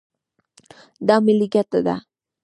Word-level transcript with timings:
دا 1.07 1.15
ملي 1.25 1.47
ګټه 1.53 1.79
ده. 1.85 1.95